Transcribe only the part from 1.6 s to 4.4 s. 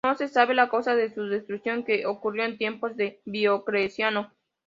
que ocurrió en tiempos de Diocleciano.